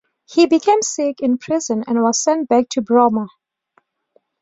He 0.25 0.47
became 0.47 0.81
sick 0.81 1.19
in 1.19 1.37
prison 1.37 1.83
and 1.85 2.01
was 2.01 2.17
sent 2.23 2.49
back 2.49 2.69
to 2.69 2.81
Burma. 2.81 3.27